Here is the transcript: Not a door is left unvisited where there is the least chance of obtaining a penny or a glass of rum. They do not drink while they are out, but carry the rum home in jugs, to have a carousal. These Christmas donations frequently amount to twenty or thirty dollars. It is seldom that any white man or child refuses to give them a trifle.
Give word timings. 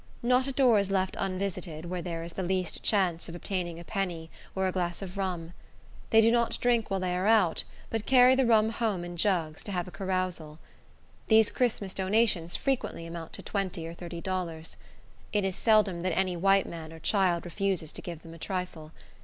Not 0.23 0.47
a 0.47 0.51
door 0.51 0.79
is 0.79 0.89
left 0.89 1.15
unvisited 1.19 1.85
where 1.85 2.01
there 2.01 2.23
is 2.23 2.33
the 2.33 2.41
least 2.41 2.81
chance 2.81 3.29
of 3.29 3.35
obtaining 3.35 3.79
a 3.79 3.83
penny 3.83 4.31
or 4.55 4.65
a 4.65 4.71
glass 4.71 5.03
of 5.03 5.15
rum. 5.15 5.53
They 6.09 6.21
do 6.21 6.31
not 6.31 6.57
drink 6.59 6.89
while 6.89 6.99
they 6.99 7.15
are 7.15 7.27
out, 7.27 7.63
but 7.91 8.07
carry 8.07 8.33
the 8.33 8.47
rum 8.47 8.71
home 8.71 9.05
in 9.05 9.15
jugs, 9.15 9.61
to 9.61 9.71
have 9.71 9.87
a 9.87 9.91
carousal. 9.91 10.57
These 11.27 11.51
Christmas 11.51 11.93
donations 11.93 12.55
frequently 12.55 13.05
amount 13.05 13.33
to 13.33 13.43
twenty 13.43 13.85
or 13.85 13.93
thirty 13.93 14.21
dollars. 14.21 14.75
It 15.33 15.45
is 15.45 15.55
seldom 15.55 16.01
that 16.01 16.17
any 16.17 16.35
white 16.35 16.65
man 16.65 16.91
or 16.91 16.97
child 16.99 17.45
refuses 17.45 17.91
to 17.91 18.01
give 18.01 18.23
them 18.23 18.33
a 18.33 18.39
trifle. 18.39 18.93